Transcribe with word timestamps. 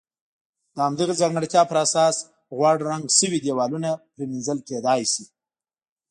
د 0.75 0.77
همدغې 0.87 1.13
ځانګړتیا 1.21 1.61
پر 1.69 1.77
اساس 1.85 2.15
غوړ 2.55 2.75
رنګ 2.89 3.05
شوي 3.17 3.39
دېوالونه 3.45 3.89
پرېمنځل 4.13 4.59
کېدای 4.69 5.01
شي. 5.13 5.25